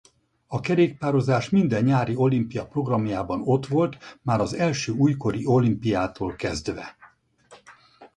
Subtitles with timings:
[0.47, 6.95] A kerékpározás minden nyári olimpia programjában ott volt már az első újkori olimpiától kezdve.